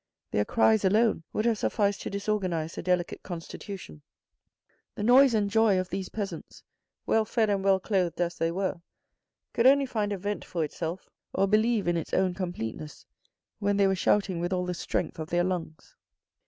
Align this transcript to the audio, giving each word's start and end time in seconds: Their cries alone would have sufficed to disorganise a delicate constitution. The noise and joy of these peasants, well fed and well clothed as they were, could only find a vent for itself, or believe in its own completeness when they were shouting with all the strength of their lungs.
Their 0.31 0.45
cries 0.45 0.83
alone 0.83 1.21
would 1.31 1.45
have 1.45 1.59
sufficed 1.59 2.01
to 2.01 2.09
disorganise 2.09 2.75
a 2.75 2.81
delicate 2.81 3.21
constitution. 3.21 4.01
The 4.95 5.03
noise 5.03 5.35
and 5.35 5.47
joy 5.47 5.77
of 5.79 5.89
these 5.89 6.09
peasants, 6.09 6.63
well 7.05 7.23
fed 7.23 7.51
and 7.51 7.63
well 7.63 7.79
clothed 7.79 8.19
as 8.19 8.35
they 8.39 8.49
were, 8.49 8.81
could 9.53 9.67
only 9.67 9.85
find 9.85 10.11
a 10.11 10.17
vent 10.17 10.43
for 10.43 10.63
itself, 10.63 11.07
or 11.35 11.45
believe 11.45 11.87
in 11.87 11.97
its 11.97 12.15
own 12.15 12.33
completeness 12.33 13.05
when 13.59 13.77
they 13.77 13.85
were 13.85 13.93
shouting 13.93 14.39
with 14.39 14.51
all 14.51 14.65
the 14.65 14.73
strength 14.73 15.19
of 15.19 15.29
their 15.29 15.43
lungs. 15.43 15.95